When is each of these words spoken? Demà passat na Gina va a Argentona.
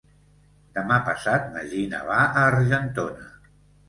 Demà 0.77 0.95
passat 1.09 1.45
na 1.57 1.61
Gina 1.73 1.99
va 2.07 2.15
a 2.39 2.45
Argentona. 2.47 3.29